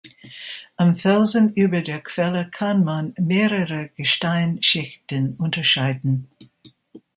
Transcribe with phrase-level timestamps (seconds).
[0.77, 6.27] Am Felsen über der Quelle kann man mehrere Gesteinsschichten unterscheiden.